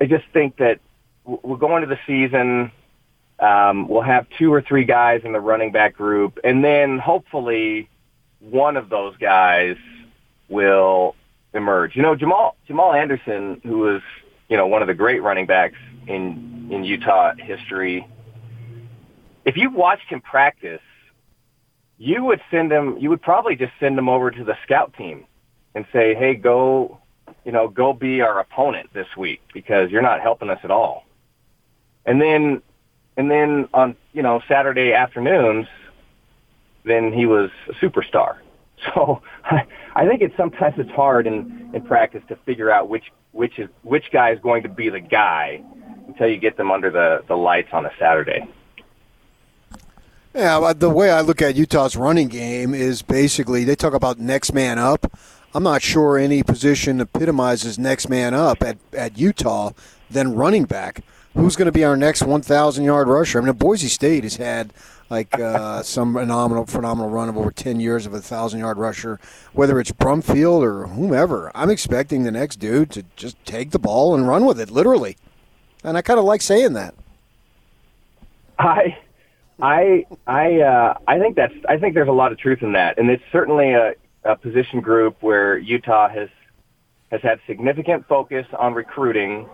I 0.00 0.06
just 0.06 0.24
think 0.32 0.56
that 0.58 0.80
we're 1.24 1.56
going 1.56 1.82
to 1.82 1.88
the 1.88 1.98
season 2.06 2.72
um, 3.40 3.86
we'll 3.86 4.02
have 4.02 4.26
two 4.36 4.52
or 4.52 4.62
three 4.62 4.84
guys 4.84 5.22
in 5.24 5.32
the 5.32 5.40
running 5.40 5.70
back 5.70 5.94
group, 5.94 6.38
and 6.42 6.64
then 6.64 6.98
hopefully 6.98 7.88
one 8.40 8.76
of 8.76 8.88
those 8.88 9.16
guys 9.16 9.76
will 10.48 11.14
emerge. 11.54 11.96
You 11.96 12.02
know, 12.02 12.14
Jamal 12.14 12.56
Jamal 12.66 12.92
Anderson, 12.92 13.60
who 13.64 13.78
was 13.78 14.02
you 14.48 14.56
know 14.56 14.66
one 14.66 14.82
of 14.82 14.88
the 14.88 14.94
great 14.94 15.22
running 15.22 15.46
backs 15.46 15.78
in 16.06 16.68
in 16.70 16.84
Utah 16.84 17.34
history. 17.36 18.06
If 19.44 19.56
you 19.56 19.70
watched 19.70 20.08
him 20.08 20.20
practice, 20.20 20.80
you 21.96 22.24
would 22.24 22.40
send 22.50 22.70
him. 22.70 22.98
You 22.98 23.10
would 23.10 23.22
probably 23.22 23.56
just 23.56 23.72
send 23.80 23.98
him 23.98 24.08
over 24.08 24.30
to 24.30 24.44
the 24.44 24.56
scout 24.64 24.94
team 24.94 25.24
and 25.74 25.86
say, 25.92 26.14
"Hey, 26.14 26.34
go, 26.34 26.98
you 27.44 27.52
know, 27.52 27.68
go 27.68 27.92
be 27.92 28.20
our 28.20 28.38
opponent 28.38 28.90
this 28.92 29.08
week 29.16 29.40
because 29.52 29.90
you're 29.90 30.02
not 30.02 30.20
helping 30.20 30.50
us 30.50 30.60
at 30.64 30.70
all." 30.70 31.04
And 32.04 32.20
then, 32.20 32.62
and 33.16 33.30
then 33.30 33.68
on 33.74 33.96
you 34.12 34.22
know 34.22 34.40
Saturday 34.48 34.92
afternoons, 34.92 35.66
then 36.84 37.12
he 37.12 37.26
was 37.26 37.50
a 37.68 37.72
superstar. 37.74 38.36
So 38.94 39.22
I 39.44 39.66
I 39.94 40.06
think 40.06 40.22
it's 40.22 40.36
sometimes 40.36 40.74
it's 40.78 40.90
hard 40.90 41.26
in, 41.26 41.70
in 41.74 41.82
practice 41.82 42.22
to 42.28 42.36
figure 42.46 42.70
out 42.70 42.88
which 42.88 43.04
which 43.32 43.58
is 43.58 43.68
which 43.82 44.10
guy 44.12 44.30
is 44.30 44.40
going 44.40 44.62
to 44.62 44.68
be 44.68 44.88
the 44.88 45.00
guy 45.00 45.62
until 46.06 46.28
you 46.28 46.38
get 46.38 46.56
them 46.56 46.70
under 46.70 46.90
the, 46.90 47.22
the 47.28 47.36
lights 47.36 47.68
on 47.72 47.86
a 47.86 47.90
Saturday. 47.98 48.48
Yeah, 50.34 50.72
the 50.74 50.90
way 50.90 51.10
I 51.10 51.20
look 51.20 51.42
at 51.42 51.56
Utah's 51.56 51.96
running 51.96 52.28
game 52.28 52.74
is 52.74 53.02
basically 53.02 53.64
they 53.64 53.74
talk 53.74 53.94
about 53.94 54.18
next 54.18 54.52
man 54.52 54.78
up. 54.78 55.12
I'm 55.54 55.62
not 55.62 55.82
sure 55.82 56.18
any 56.18 56.42
position 56.42 57.00
epitomizes 57.00 57.78
next 57.78 58.08
man 58.08 58.34
up 58.34 58.62
at, 58.62 58.76
at 58.92 59.18
Utah 59.18 59.70
than 60.10 60.34
running 60.34 60.64
back. 60.64 61.02
Who's 61.34 61.56
going 61.56 61.66
to 61.66 61.72
be 61.72 61.84
our 61.84 61.96
next 61.96 62.22
1,000 62.22 62.84
yard 62.84 63.08
rusher? 63.08 63.40
I 63.40 63.44
mean, 63.44 63.54
Boise 63.54 63.88
State 63.88 64.24
has 64.24 64.36
had 64.36 64.72
like 65.08 65.38
uh, 65.38 65.82
some 65.84 66.14
phenomenal, 66.14 66.66
phenomenal 66.66 67.10
run 67.10 67.28
of 67.28 67.36
over 67.38 67.50
10 67.50 67.80
years 67.80 68.06
of 68.06 68.12
a 68.12 68.16
1,000 68.16 68.60
yard 68.60 68.76
rusher, 68.76 69.18
whether 69.52 69.80
it's 69.80 69.92
Brumfield 69.92 70.62
or 70.62 70.86
whomever. 70.88 71.50
I'm 71.54 71.70
expecting 71.70 72.24
the 72.24 72.32
next 72.32 72.56
dude 72.56 72.90
to 72.90 73.04
just 73.16 73.42
take 73.46 73.70
the 73.70 73.78
ball 73.78 74.14
and 74.14 74.28
run 74.28 74.44
with 74.44 74.60
it, 74.60 74.70
literally. 74.70 75.16
And 75.82 75.96
I 75.96 76.02
kind 76.02 76.18
of 76.18 76.24
like 76.24 76.42
saying 76.42 76.74
that. 76.74 76.94
I. 78.58 78.98
I 79.60 80.06
I 80.28 80.60
uh, 80.60 80.98
I 81.08 81.18
think 81.18 81.34
that's 81.34 81.54
I 81.68 81.78
think 81.78 81.94
there's 81.94 82.06
a 82.06 82.12
lot 82.12 82.30
of 82.30 82.38
truth 82.38 82.62
in 82.62 82.74
that, 82.74 82.96
and 82.96 83.10
it's 83.10 83.24
certainly 83.32 83.72
a, 83.72 83.94
a 84.28 84.36
position 84.36 84.80
group 84.80 85.16
where 85.22 85.58
Utah 85.58 86.08
has 86.08 86.28
has 87.10 87.22
had 87.22 87.40
significant 87.46 88.06
focus 88.06 88.46
on 88.56 88.74
recruiting, 88.74 89.48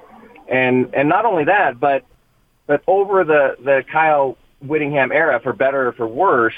and 0.51 0.93
and 0.95 1.09
not 1.09 1.25
only 1.25 1.45
that, 1.45 1.79
but 1.81 2.05
but 2.67 2.83
over 2.87 3.25
the 3.25 3.57
the 3.65 3.85
Kyle 3.91 4.37
Whittingham 4.61 5.13
era, 5.13 5.41
for 5.43 5.53
better 5.53 5.89
or 5.89 5.93
for 5.93 6.07
worse, 6.07 6.55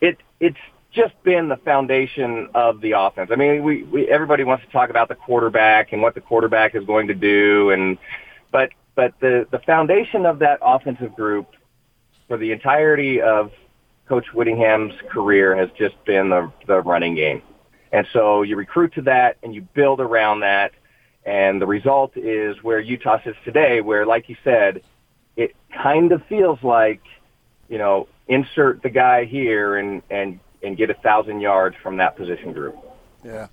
it 0.00 0.16
it's 0.40 0.56
just 0.92 1.14
been 1.22 1.48
the 1.48 1.56
foundation 1.58 2.48
of 2.54 2.80
the 2.80 2.92
offense. 2.92 3.30
I 3.32 3.36
mean, 3.36 3.62
we, 3.62 3.82
we 3.84 4.08
everybody 4.08 4.44
wants 4.44 4.64
to 4.64 4.70
talk 4.70 4.90
about 4.90 5.08
the 5.08 5.14
quarterback 5.14 5.92
and 5.92 6.02
what 6.02 6.14
the 6.14 6.20
quarterback 6.20 6.74
is 6.74 6.84
going 6.84 7.08
to 7.08 7.14
do, 7.14 7.70
and 7.70 7.98
but 8.50 8.70
but 8.94 9.12
the 9.20 9.46
the 9.50 9.58
foundation 9.60 10.24
of 10.24 10.38
that 10.38 10.58
offensive 10.62 11.14
group 11.14 11.48
for 12.28 12.38
the 12.38 12.52
entirety 12.52 13.20
of 13.20 13.50
Coach 14.08 14.26
Whittingham's 14.34 14.94
career 15.10 15.56
has 15.56 15.70
just 15.78 16.02
been 16.04 16.28
the 16.30 16.52
the 16.66 16.80
running 16.80 17.14
game, 17.14 17.42
and 17.92 18.06
so 18.12 18.42
you 18.42 18.56
recruit 18.56 18.94
to 18.94 19.02
that 19.02 19.38
and 19.42 19.54
you 19.54 19.62
build 19.62 20.00
around 20.00 20.40
that, 20.40 20.72
and 21.24 21.60
the 21.60 21.66
result 21.66 22.16
is 22.16 22.62
where 22.62 22.80
Utah 22.80 23.22
sits 23.22 23.38
today, 23.44 23.80
where 23.80 24.04
like 24.04 24.28
you 24.28 24.36
said, 24.44 24.82
it 25.36 25.54
kind 25.72 26.12
of 26.12 26.24
feels 26.26 26.62
like 26.62 27.00
you 27.72 27.78
know, 27.78 28.06
insert 28.28 28.82
the 28.82 28.90
guy 28.90 29.24
here 29.24 29.76
and 29.76 30.02
and 30.10 30.38
and 30.62 30.76
get 30.76 30.90
a 30.90 30.94
thousand 30.94 31.40
yards 31.40 31.74
from 31.82 31.96
that 31.96 32.16
position 32.16 32.52
group. 32.52 32.76
Yeah. 33.24 33.48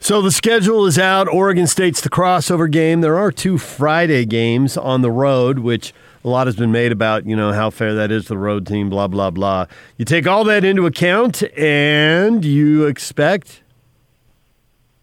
So 0.00 0.22
the 0.22 0.32
schedule 0.32 0.86
is 0.86 0.98
out. 0.98 1.28
Oregon 1.28 1.66
State's 1.66 2.00
the 2.00 2.08
crossover 2.08 2.70
game. 2.70 3.02
There 3.02 3.18
are 3.18 3.30
two 3.30 3.58
Friday 3.58 4.24
games 4.24 4.76
on 4.76 5.02
the 5.02 5.10
road, 5.10 5.58
which 5.58 5.92
a 6.24 6.28
lot 6.28 6.46
has 6.46 6.56
been 6.56 6.72
made 6.72 6.90
about, 6.90 7.26
you 7.26 7.36
know, 7.36 7.52
how 7.52 7.70
fair 7.70 7.94
that 7.94 8.10
is 8.10 8.24
to 8.24 8.28
the 8.30 8.38
road 8.38 8.66
team, 8.66 8.88
blah, 8.88 9.06
blah, 9.06 9.30
blah. 9.30 9.66
You 9.98 10.04
take 10.04 10.26
all 10.26 10.44
that 10.44 10.64
into 10.64 10.86
account 10.86 11.42
and 11.56 12.44
you 12.44 12.86
expect 12.86 13.62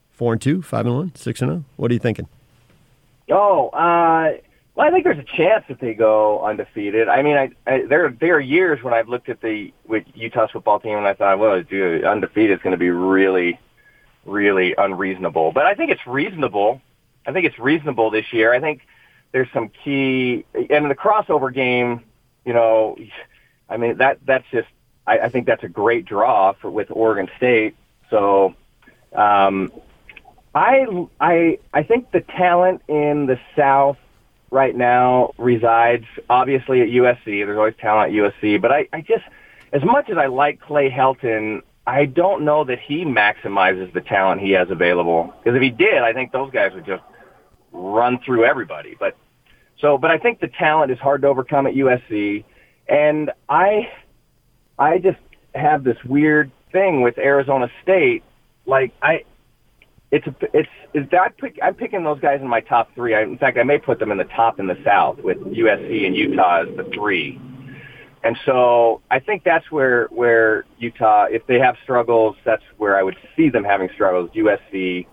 four 0.09 0.33
and 0.33 0.41
two, 0.41 0.61
five 0.61 0.85
and 0.85 0.95
one, 0.95 1.15
six 1.15 1.41
and 1.41 1.51
oh. 1.51 1.63
What 1.77 1.91
are 1.91 1.93
you 1.93 1.99
thinking? 1.99 2.27
Oh, 3.29 3.69
uh, 3.69 4.37
well, 4.73 4.87
I 4.87 4.91
think 4.91 5.03
there's 5.03 5.19
a 5.19 5.37
chance 5.37 5.63
that 5.67 5.79
they 5.79 5.93
go 5.93 6.43
undefeated. 6.43 7.07
I 7.07 7.21
mean, 7.21 7.37
I, 7.37 7.51
I 7.67 7.85
there 7.85 8.09
there 8.19 8.35
are 8.35 8.39
years 8.39 8.81
when 8.83 8.93
I've 8.93 9.07
looked 9.07 9.29
at 9.29 9.41
the 9.41 9.71
with 9.85 10.03
Utah's 10.15 10.49
football 10.51 10.79
team 10.79 10.97
and 10.97 11.05
I 11.07 11.13
thought, 11.13 11.39
well, 11.39 11.61
dude, 11.61 12.03
undefeated 12.03 12.57
is 12.57 12.63
going 12.63 12.71
to 12.71 12.77
be 12.77 12.89
really, 12.89 13.59
really 14.25 14.73
unreasonable. 14.77 15.51
But 15.51 15.65
I 15.65 15.75
think 15.75 15.91
it's 15.91 16.05
reasonable. 16.07 16.81
I 17.27 17.31
think 17.31 17.45
it's 17.45 17.59
reasonable 17.59 18.09
this 18.09 18.33
year. 18.33 18.53
I 18.53 18.59
think 18.59 18.81
there's 19.31 19.47
some 19.53 19.69
key 19.83 20.45
and 20.53 20.69
in 20.69 20.89
the 20.89 20.95
crossover 20.95 21.53
game, 21.53 22.03
you 22.45 22.53
know, 22.53 22.97
I 23.69 23.77
mean 23.77 23.97
that 23.97 24.19
that's 24.25 24.45
just 24.51 24.67
I, 25.07 25.19
I 25.19 25.29
think 25.29 25.47
that's 25.47 25.63
a 25.63 25.69
great 25.69 26.05
draw 26.05 26.53
for 26.53 26.69
with 26.69 26.91
Oregon 26.91 27.29
State. 27.37 27.75
So 28.09 28.55
um, 29.15 29.71
I 30.53 30.85
I 31.19 31.59
I 31.73 31.83
think 31.83 32.11
the 32.11 32.21
talent 32.21 32.81
in 32.87 33.25
the 33.25 33.39
South 33.55 33.97
right 34.51 34.75
now 34.75 35.33
resides 35.37 36.05
obviously 36.29 36.81
at 36.81 36.89
USC. 36.89 37.25
There's 37.25 37.57
always 37.57 37.75
talent 37.79 38.13
at 38.13 38.17
USC, 38.17 38.61
but 38.61 38.71
I, 38.71 38.87
I 38.93 39.01
just, 39.01 39.23
as 39.71 39.83
much 39.83 40.09
as 40.09 40.17
I 40.17 40.27
like 40.27 40.59
Clay 40.59 40.91
Helton, 40.91 41.61
I 41.87 42.05
don't 42.05 42.43
know 42.43 42.65
that 42.65 42.79
he 42.79 43.05
maximizes 43.05 43.91
the 43.93 44.01
talent 44.01 44.41
he 44.41 44.51
has 44.51 44.69
available. 44.69 45.33
Because 45.41 45.55
if 45.55 45.63
he 45.63 45.69
did, 45.69 45.99
I 46.03 46.13
think 46.13 46.31
those 46.31 46.51
guys 46.51 46.73
would 46.73 46.85
just 46.85 47.03
run 47.71 48.19
through 48.25 48.45
everybody. 48.45 48.95
But 48.99 49.15
so, 49.79 49.97
but 49.97 50.11
I 50.11 50.17
think 50.17 50.39
the 50.39 50.47
talent 50.47 50.91
is 50.91 50.99
hard 50.99 51.21
to 51.23 51.27
overcome 51.27 51.67
at 51.67 51.73
USC, 51.73 52.43
and 52.87 53.31
I, 53.49 53.89
I 54.77 54.99
just 54.99 55.19
have 55.55 55.83
this 55.83 55.97
weird 56.05 56.51
thing 56.71 57.01
with 57.01 57.17
Arizona 57.17 57.69
State. 57.81 58.23
Like 58.65 58.93
I, 59.01 59.23
it's 60.11 60.27
a, 60.27 60.35
it's 60.53 60.69
is 60.93 61.07
that 61.11 61.37
pick, 61.37 61.57
I'm 61.63 61.73
picking 61.73 62.03
those 62.03 62.19
guys 62.19 62.41
in 62.41 62.47
my 62.47 62.61
top 62.61 62.93
three. 62.95 63.15
I, 63.15 63.21
in 63.23 63.37
fact, 63.37 63.57
I 63.57 63.63
may 63.63 63.77
put 63.77 63.97
them 63.97 64.11
in 64.11 64.17
the 64.17 64.25
top 64.25 64.59
in 64.59 64.67
the 64.67 64.77
South 64.85 65.19
with 65.19 65.37
USC 65.39 66.05
and 66.05 66.15
Utah 66.15 66.63
as 66.63 66.77
the 66.77 66.83
three. 66.93 67.39
And 68.23 68.37
so 68.45 69.01
I 69.09 69.19
think 69.19 69.43
that's 69.43 69.71
where 69.71 70.07
where 70.07 70.65
Utah, 70.77 71.25
if 71.29 71.47
they 71.47 71.59
have 71.59 71.75
struggles, 71.83 72.35
that's 72.45 72.63
where 72.77 72.97
I 72.97 73.03
would 73.03 73.17
see 73.35 73.49
them 73.49 73.63
having 73.63 73.89
struggles. 73.95 74.29
USC 74.35 75.07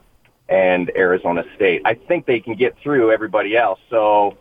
and 0.48 0.90
Arizona 0.96 1.44
State. 1.56 1.82
I 1.84 1.94
think 1.94 2.26
they 2.26 2.40
can 2.40 2.54
get 2.54 2.76
through 2.82 3.12
everybody 3.12 3.56
else. 3.56 3.80
So, 3.90 4.36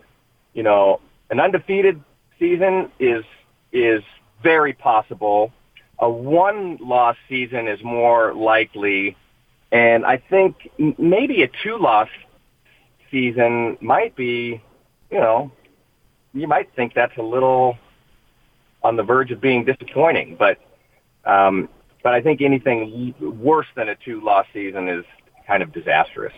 you 0.53 0.63
know, 0.63 1.01
an 1.29 1.39
undefeated 1.39 2.01
season 2.39 2.91
is 2.99 3.25
is 3.71 4.03
very 4.41 4.73
possible. 4.73 5.51
A 5.99 6.09
one 6.09 6.77
loss 6.77 7.17
season 7.27 7.67
is 7.67 7.83
more 7.83 8.33
likely 8.33 9.17
and 9.71 10.05
I 10.05 10.17
think 10.17 10.69
maybe 10.97 11.43
a 11.43 11.49
two-loss 11.63 12.09
season 13.11 13.77
might 13.81 14.15
be, 14.15 14.61
you 15.11 15.19
know, 15.19 15.51
you 16.33 16.47
might 16.47 16.73
think 16.75 16.93
that's 16.93 17.17
a 17.17 17.21
little 17.21 17.77
on 18.83 18.95
the 18.95 19.03
verge 19.03 19.31
of 19.31 19.41
being 19.41 19.65
disappointing, 19.65 20.35
but 20.37 20.57
um, 21.25 21.67
but 22.03 22.13
I 22.13 22.21
think 22.21 22.41
anything 22.41 23.13
worse 23.19 23.67
than 23.75 23.89
a 23.89 23.95
two-loss 23.95 24.45
season 24.53 24.87
is 24.87 25.03
kind 25.47 25.63
of 25.63 25.71
disastrous. 25.71 26.33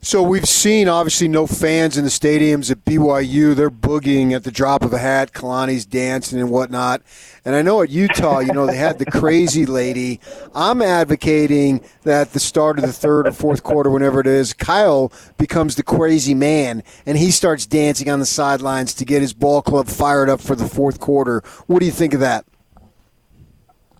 So 0.00 0.22
we've 0.22 0.48
seen 0.48 0.86
obviously 0.88 1.26
no 1.26 1.48
fans 1.48 1.98
in 1.98 2.04
the 2.04 2.10
stadiums 2.10 2.70
at 2.70 2.84
BYU. 2.84 3.56
They're 3.56 3.68
boogieing 3.68 4.32
at 4.32 4.44
the 4.44 4.52
drop 4.52 4.84
of 4.84 4.92
a 4.92 4.98
hat. 4.98 5.32
Kalani's 5.32 5.84
dancing 5.84 6.38
and 6.38 6.50
whatnot. 6.50 7.02
And 7.44 7.56
I 7.56 7.62
know 7.62 7.82
at 7.82 7.90
Utah, 7.90 8.38
you 8.38 8.52
know, 8.52 8.64
they 8.64 8.76
had 8.76 9.00
the 9.00 9.06
crazy 9.06 9.66
lady. 9.66 10.20
I'm 10.54 10.82
advocating 10.82 11.84
that 12.04 12.32
the 12.32 12.38
start 12.38 12.78
of 12.78 12.86
the 12.86 12.92
third 12.92 13.26
or 13.26 13.32
fourth 13.32 13.64
quarter, 13.64 13.90
whenever 13.90 14.20
it 14.20 14.28
is, 14.28 14.52
Kyle 14.52 15.12
becomes 15.36 15.74
the 15.74 15.82
crazy 15.82 16.34
man 16.34 16.84
and 17.04 17.18
he 17.18 17.32
starts 17.32 17.66
dancing 17.66 18.08
on 18.08 18.20
the 18.20 18.26
sidelines 18.26 18.94
to 18.94 19.04
get 19.04 19.20
his 19.20 19.34
ball 19.34 19.62
club 19.62 19.88
fired 19.88 20.30
up 20.30 20.40
for 20.40 20.54
the 20.54 20.68
fourth 20.68 21.00
quarter. 21.00 21.42
What 21.66 21.80
do 21.80 21.86
you 21.86 21.92
think 21.92 22.14
of 22.14 22.20
that? 22.20 22.44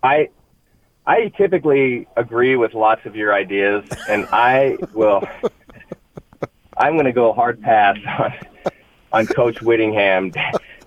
I 0.05 0.29
I 1.09 1.29
typically 1.39 2.07
agree 2.19 2.55
with 2.55 2.75
lots 2.75 3.07
of 3.07 3.17
your 3.17 3.33
ideas, 3.33 3.89
and 4.11 4.29
I 4.31 4.77
will. 4.93 5.27
I'm 6.77 6.93
going 6.93 7.07
to 7.07 7.13
go 7.13 7.33
hard 7.33 7.61
pass 7.63 7.97
on 8.07 8.35
on 9.13 9.27
Coach 9.27 9.63
Whittingham 9.63 10.33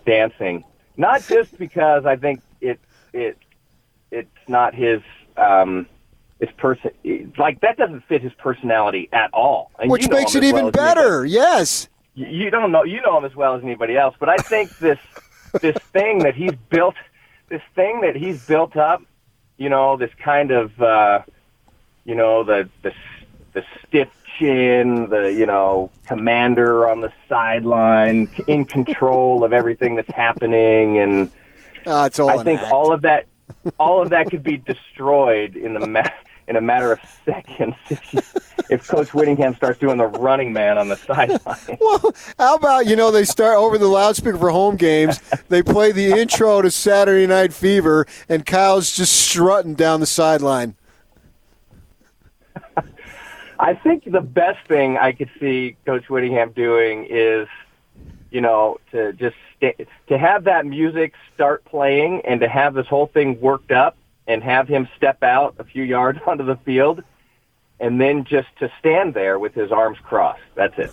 dancing. 0.05 0.63
Not 0.95 1.23
just 1.23 1.57
because 1.57 2.05
I 2.05 2.17
think 2.17 2.41
it 2.61 2.79
it 3.13 3.35
it's 4.11 4.29
not 4.47 4.75
his 4.75 5.01
um 5.37 5.87
his 6.39 6.49
person 6.55 6.91
like 7.39 7.59
that 7.61 7.77
doesn't 7.77 8.01
fit 8.01 8.21
his 8.21 8.33
personality 8.33 9.09
at 9.11 9.33
all. 9.33 9.71
And 9.79 9.89
Which 9.89 10.03
you 10.03 10.09
know 10.09 10.17
makes 10.17 10.35
it 10.35 10.43
even 10.43 10.65
well 10.65 10.71
better. 10.71 11.25
Yes. 11.25 11.89
You 12.13 12.51
don't 12.51 12.71
know 12.71 12.83
you 12.83 13.01
know 13.01 13.17
him 13.17 13.25
as 13.25 13.35
well 13.35 13.55
as 13.55 13.63
anybody 13.63 13.97
else, 13.97 14.15
but 14.19 14.29
I 14.29 14.37
think 14.37 14.77
this 14.77 14.99
this 15.61 15.77
thing 15.91 16.19
that 16.19 16.35
he's 16.35 16.53
built 16.69 16.95
this 17.49 17.61
thing 17.75 18.01
that 18.01 18.15
he's 18.15 18.45
built 18.45 18.77
up, 18.77 19.01
you 19.61 19.69
know, 19.69 19.95
this 19.95 20.11
kind 20.23 20.49
of 20.51 20.81
uh 20.81 21.21
you 22.03 22.15
know, 22.15 22.43
the 22.43 22.67
the 22.81 22.91
the 23.53 23.63
stiff 23.87 24.09
chin, 24.39 25.07
the 25.09 25.31
you 25.31 25.45
know, 25.45 25.91
commander 26.07 26.89
on 26.89 27.01
the 27.01 27.11
sideline, 27.29 28.27
in 28.47 28.65
control 28.65 29.43
of 29.43 29.53
everything 29.53 29.95
that's 29.95 30.11
happening, 30.13 30.97
and 30.97 31.29
Uh, 31.85 32.05
it's 32.07 32.19
all 32.19 32.29
I 32.29 32.43
think 32.43 32.59
act. 32.61 32.71
all 32.73 32.91
of 32.91 33.01
that, 33.03 33.25
all 33.79 34.01
of 34.01 34.09
that 34.09 34.31
could 34.31 34.41
be 34.43 34.57
destroyed 34.57 35.55
in 35.55 35.73
the 35.75 35.85
ma- 35.85 36.09
in 36.47 36.55
a 36.55 36.61
matter 36.61 36.91
of 36.91 36.99
seconds 37.25 37.75
if, 37.89 38.13
you, 38.13 38.21
if 38.69 38.87
Coach 38.87 39.13
Whittingham 39.13 39.55
starts 39.55 39.79
doing 39.79 39.97
the 39.97 40.07
running 40.07 40.53
man 40.53 40.77
on 40.77 40.89
the 40.89 40.97
sideline. 40.97 41.39
Well, 41.79 42.13
how 42.37 42.55
about 42.55 42.85
you 42.85 42.95
know 42.95 43.11
they 43.11 43.23
start 43.25 43.57
over 43.57 43.77
the 43.77 43.87
loudspeaker 43.87 44.37
for 44.37 44.49
home 44.49 44.75
games? 44.75 45.19
They 45.49 45.63
play 45.63 45.91
the 45.91 46.11
intro 46.11 46.61
to 46.61 46.69
Saturday 46.69 47.27
Night 47.27 47.53
Fever, 47.53 48.05
and 48.29 48.45
Kyle's 48.45 48.95
just 48.95 49.13
strutting 49.13 49.75
down 49.75 49.99
the 49.99 50.05
sideline. 50.05 50.75
I 53.59 53.73
think 53.73 54.11
the 54.11 54.21
best 54.21 54.67
thing 54.67 54.97
I 54.97 55.11
could 55.11 55.29
see 55.39 55.75
Coach 55.85 56.09
Whittingham 56.09 56.51
doing 56.51 57.07
is, 57.09 57.47
you 58.29 58.41
know, 58.41 58.79
to 58.91 59.13
just 59.13 59.35
sta 59.57 59.73
to 60.07 60.17
have 60.17 60.45
that 60.45 60.65
music 60.65 61.13
start 61.33 61.63
playing 61.65 62.21
and 62.25 62.41
to 62.41 62.47
have 62.47 62.73
this 62.73 62.87
whole 62.87 63.07
thing 63.07 63.39
worked 63.39 63.71
up 63.71 63.95
and 64.31 64.41
have 64.43 64.67
him 64.67 64.87
step 64.95 65.21
out 65.23 65.55
a 65.59 65.63
few 65.63 65.83
yards 65.83 66.19
onto 66.27 66.45
the 66.45 66.55
field 66.57 67.03
and 67.79 67.99
then 67.99 68.23
just 68.23 68.47
to 68.59 68.71
stand 68.79 69.13
there 69.13 69.37
with 69.39 69.53
his 69.53 69.71
arms 69.71 69.97
crossed. 70.03 70.41
That's 70.55 70.77
it. 70.77 70.91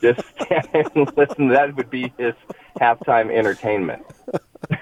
Just 0.00 0.20
stand 0.42 0.68
and 0.94 1.16
listen. 1.16 1.48
That 1.48 1.76
would 1.76 1.90
be 1.90 2.12
his 2.18 2.34
halftime 2.80 3.30
entertainment. 3.30 4.04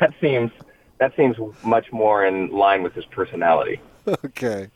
That 0.00 0.12
seems 0.20 0.50
that 0.98 1.16
seems 1.16 1.36
much 1.64 1.90
more 1.92 2.24
in 2.26 2.50
line 2.50 2.82
with 2.82 2.92
his 2.94 3.06
personality. 3.06 3.80
Okay. 4.06 4.68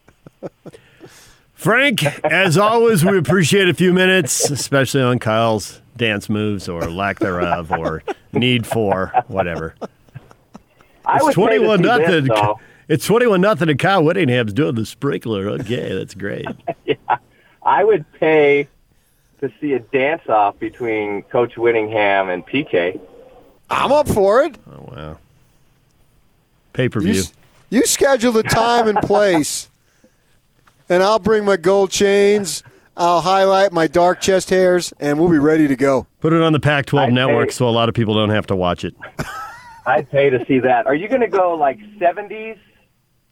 Frank, 1.53 2.05
as 2.25 2.57
always, 2.59 3.05
we 3.05 3.17
appreciate 3.19 3.69
a 3.69 3.75
few 3.75 3.93
minutes, 3.93 4.51
especially 4.51 5.03
on 5.03 5.19
Kyle's 5.19 5.81
dance 5.97 6.29
moves 6.29 6.69
or 6.69 6.83
lack 6.91 7.19
thereof 7.21 7.71
or 7.71 8.03
need 8.33 8.67
for 8.67 9.13
whatever. 9.29 9.75
I 11.07 11.17
It's 11.17 11.25
would 11.25 11.35
say 11.35 11.35
to 11.35 11.35
twenty-one 11.35 11.79
see 11.79 11.85
this, 11.85 11.99
nothing. 11.99 12.25
though, 12.27 12.61
It's 12.89 13.07
twenty-one 13.07 13.41
nothing, 13.41 13.69
and 13.71 13.79
Kyle 13.79 14.03
Whittingham's 14.05 14.53
doing 14.53 14.75
the 14.75 14.85
sprinkler. 14.87 15.49
Okay, 15.51 15.95
that's 15.95 16.15
great. 16.15 16.47
yeah. 16.85 16.95
I 17.63 17.83
would 17.85 18.05
pay 18.15 18.69
to 19.41 19.51
see 19.61 19.73
a 19.73 19.79
dance 19.79 20.29
off 20.29 20.59
between 20.59 21.23
Coach 21.23 21.57
Whittingham 21.57 22.29
and 22.29 22.47
PK. 22.47 23.01
I'm 23.71 23.91
up 23.93 24.09
for 24.09 24.43
it. 24.43 24.57
Oh 24.71 24.89
wow. 24.95 25.19
Pay 26.75 26.89
per 26.89 27.01
view. 27.01 27.21
s- 27.21 27.33
you 27.71 27.85
schedule 27.87 28.33
the 28.33 28.43
time 28.43 28.87
and 28.89 28.99
place, 28.99 29.69
and 30.89 31.03
I'll 31.03 31.19
bring 31.19 31.45
my 31.45 31.57
gold 31.57 31.91
chains. 31.91 32.63
I'll 32.97 33.23
highlight 33.23 33.73
my 33.73 33.87
dark 33.89 34.21
chest 34.21 34.51
hairs, 34.51 34.93
and 35.01 35.19
we'll 35.19 35.31
be 35.31 35.39
ready 35.39 35.67
to 35.67 35.75
go. 35.75 36.07
Put 36.21 36.33
it 36.33 36.41
on 36.43 36.53
the 36.53 36.61
Pac-12 36.61 37.07
I'd 37.07 37.13
network, 37.13 37.49
pay- 37.49 37.55
so 37.55 37.69
a 37.69 37.71
lot 37.71 37.89
of 37.89 37.95
people 37.97 38.15
don't 38.15 38.31
have 38.31 38.47
to 38.49 38.55
watch 38.57 38.85
it. 38.85 38.95
I'd 39.87 40.09
pay 40.11 40.31
to 40.31 40.45
see 40.47 40.61
that. 40.61 40.87
Are 40.87 40.95
you 40.95 41.09
going 41.09 41.21
to 41.23 41.27
go 41.27 41.55
like 41.57 41.79
70s 41.99 42.57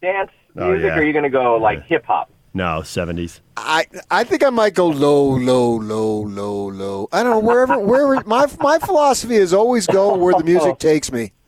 dance 0.03 0.29
Oh, 0.55 0.67
music, 0.69 0.85
yeah. 0.89 0.95
or 0.95 0.99
are 0.99 1.03
you 1.03 1.13
going 1.13 1.23
to 1.23 1.29
go 1.29 1.55
like 1.55 1.83
hip 1.85 2.05
hop? 2.05 2.29
No, 2.53 2.83
seventies. 2.83 3.41
I 3.57 3.85
I 4.11 4.23
think 4.23 4.43
I 4.43 4.51
might 4.51 4.75
go 4.75 4.87
low, 4.87 5.35
low, 5.37 5.77
low, 5.77 6.21
low, 6.21 6.67
low. 6.69 7.09
I 7.11 7.23
don't 7.23 7.31
know 7.31 7.39
wherever 7.39 7.79
wherever 7.79 8.21
my 8.27 8.45
my 8.59 8.77
philosophy 8.77 9.35
is 9.35 9.51
always 9.55 9.87
go 9.87 10.15
where 10.15 10.35
the 10.35 10.43
music 10.43 10.77
takes 10.89 11.11
me. 11.11 11.31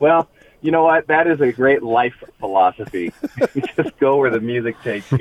Well, 0.00 0.28
you 0.60 0.70
know 0.70 0.84
what? 0.84 1.06
That 1.08 1.26
is 1.26 1.40
a 1.40 1.50
great 1.50 1.82
life 1.82 2.14
philosophy. 2.38 3.12
Just 3.76 3.98
go 3.98 4.18
where 4.18 4.30
the 4.30 4.38
music 4.40 4.76
takes 4.82 5.10
you. 5.10 5.18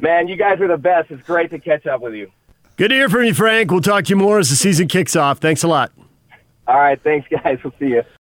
Man, 0.00 0.28
you 0.28 0.36
guys 0.36 0.60
are 0.60 0.68
the 0.68 0.78
best. 0.78 1.10
It's 1.10 1.22
great 1.24 1.50
to 1.50 1.58
catch 1.58 1.86
up 1.86 2.00
with 2.00 2.14
you. 2.14 2.30
Good 2.76 2.88
to 2.88 2.94
hear 2.94 3.08
from 3.08 3.24
you, 3.24 3.34
Frank. 3.34 3.70
We'll 3.70 3.80
talk 3.80 4.04
to 4.04 4.10
you 4.10 4.16
more 4.16 4.38
as 4.38 4.48
the 4.48 4.56
season 4.56 4.86
kicks 4.88 5.16
off. 5.16 5.38
Thanks 5.40 5.64
a 5.64 5.68
lot. 5.68 5.90
All 6.68 6.78
right, 6.78 7.02
thanks, 7.02 7.28
guys. 7.44 7.58
We'll 7.64 7.74
see 7.80 7.88
you. 7.88 8.04